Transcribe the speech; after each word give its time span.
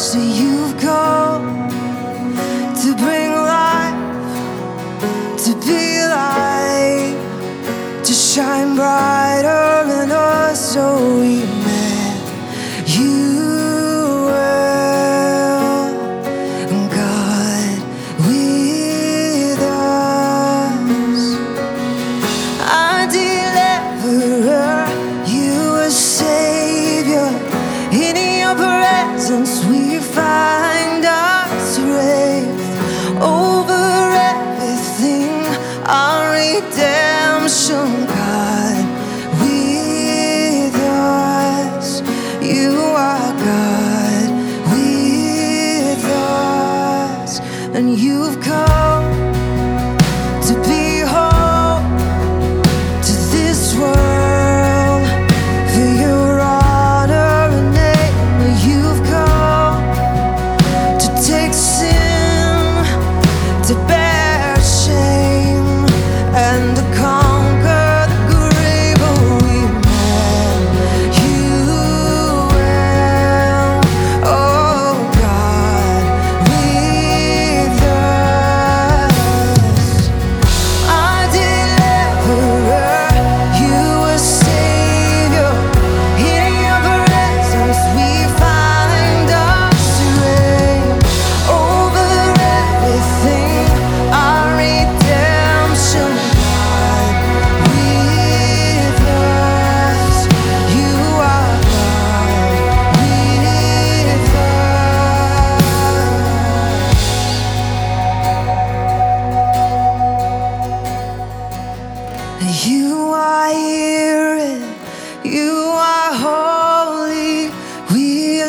So 0.00 0.18
you've 0.18 0.80
come 0.80 1.68
to 1.68 2.94
bring 2.96 3.32
life, 3.32 5.44
to 5.44 5.52
be 5.60 6.00
light, 6.08 7.14
to 8.02 8.12
shine 8.14 8.76
brighter 8.76 10.02
in 10.02 10.10
us, 10.10 10.72
so 10.72 11.18
we 11.20 11.44
met 11.64 12.88
you. 12.88 13.59
and 47.74 47.98
you've 47.98 48.40
come. 48.40 49.19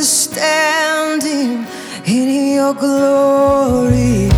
standing 0.03 1.67
in 2.05 2.55
your 2.55 2.73
glory. 2.73 4.30